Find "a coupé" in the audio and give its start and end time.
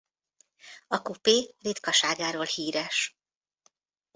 0.87-1.55